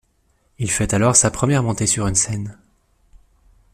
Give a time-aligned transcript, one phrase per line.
[0.57, 2.57] Il fait alors sa première montée sur une scène.